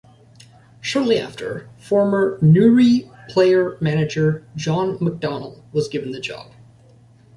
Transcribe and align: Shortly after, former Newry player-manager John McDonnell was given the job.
Shortly 0.79 1.19
after, 1.19 1.69
former 1.77 2.39
Newry 2.41 3.11
player-manager 3.29 4.43
John 4.55 4.97
McDonnell 4.97 5.61
was 5.73 5.87
given 5.87 6.09
the 6.09 6.19
job. 6.19 6.53